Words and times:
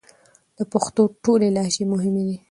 د 0.57 0.59
پښتو 0.71 1.03
ټولې 1.23 1.47
لهجې 1.55 1.83
مهمې 1.91 2.23
دي 2.27 2.37